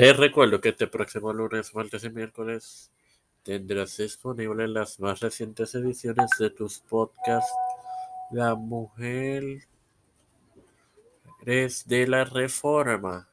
[0.00, 2.90] Te recuerdo que este próximo lunes, martes y miércoles
[3.42, 7.52] tendrás disponibles las más recientes ediciones de tus podcasts
[8.30, 9.44] La Mujer
[11.44, 13.28] es de la Reforma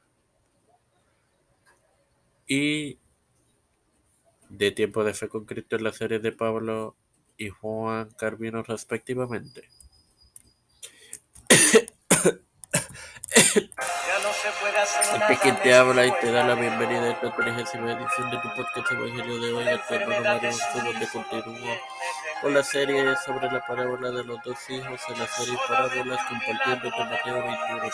[2.46, 2.98] y
[4.50, 6.96] de Tiempo de Fe con Cristo en la serie de Pablo
[7.38, 9.70] y Juan Carvino respectivamente.
[15.26, 18.54] El que te habla y te da la bienvenida a esta 30 edición de tu
[18.54, 21.76] podcast Evangelio de hoy, el hermano Mario donde continúa
[22.40, 26.90] con la serie sobre la parábola de los dos hijos en la serie Parábolas compartiendo
[26.96, 27.92] con Mateo 21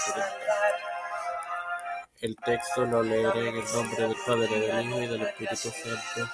[2.21, 6.31] El texto lo leeré en el nombre del Padre, del Hijo y del Espíritu Santo.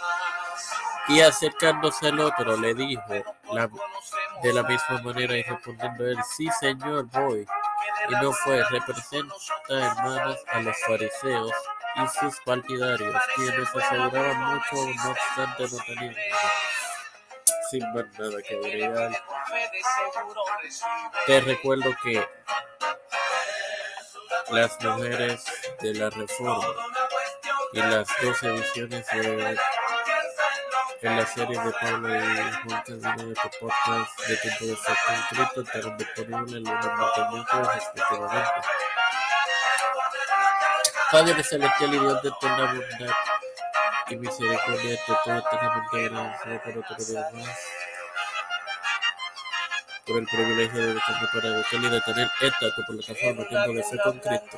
[1.08, 7.06] Y acercándose al otro le dijo de la misma manera y respondiendo él, sí señor,
[7.06, 7.46] voy
[8.08, 9.34] y no fue, representa,
[9.68, 11.52] hermanos, a los fariseos
[11.96, 16.14] y sus partidarios, quienes aseguraban mucho, no obstante no tenían
[17.70, 19.22] sin más nada que agregar.
[21.26, 22.26] Te recuerdo que
[24.50, 25.44] las mujeres
[25.80, 26.74] de la reforma
[27.72, 29.56] y las dos ediciones de
[31.02, 35.96] en la serie de Pablo y Carvino de podcast de tiempo de ser concreto estarán
[35.96, 38.60] disponibles en los martes respectivamente.
[41.10, 43.14] Padre celestial y Dios de eterna bondad
[44.10, 47.58] y misericordia, te estoy eternamente agradecido por otro día más,
[50.06, 51.00] por el privilegio de
[51.32, 54.56] para educar y de tener esta tu plataforma Tiempo de Fe con Cristo.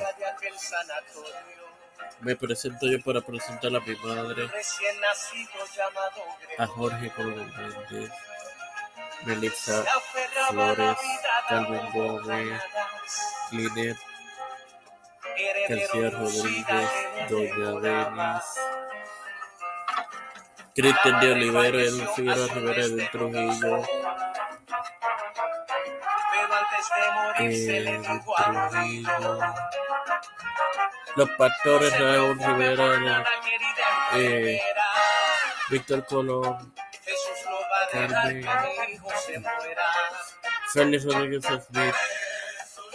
[2.21, 4.49] Me presento yo para presentar a mi madre,
[6.57, 8.11] a Jorge Colón Méndez,
[9.25, 9.83] Melissa
[10.49, 10.97] Flores,
[11.49, 12.61] Calvin Gómez,
[13.51, 13.97] Linet,
[15.69, 16.89] García Rodríguez,
[17.29, 18.43] Doña Denis,
[20.75, 23.83] Cristian de Olivero, El Figueroa Rivera de Trujillo,
[27.39, 29.39] eh, Trujillo
[31.15, 33.23] los pastores Raúl Rivera,
[34.15, 34.61] eh,
[35.69, 36.73] Víctor Colón,
[37.91, 38.45] Carmen,
[40.73, 41.95] Félix Rodríguez Smith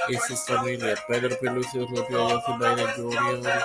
[0.08, 3.62] y su familia, Pedro Pelucio, Joseph Biden Jr.,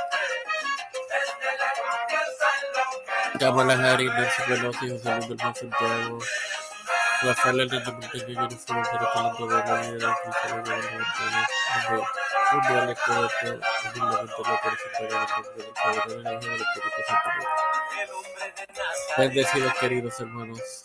[3.39, 6.19] Kamala Harris, Nancy Pelosi, José Luis del Santiago,
[7.31, 12.01] Hernández Montaño, Jennifer Montero, Colombo de la Vida, del Padre, del Hijo
[12.43, 12.67] y
[16.43, 17.29] del Espíritu Santo.
[19.17, 20.83] Bendecidos queridos hermanos.